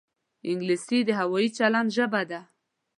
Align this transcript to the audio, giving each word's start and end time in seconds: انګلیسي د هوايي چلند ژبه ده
انګلیسي 0.49 0.99
د 1.05 1.09
هوايي 1.19 1.47
چلند 1.57 1.89
ژبه 1.97 2.21
ده 2.29 2.41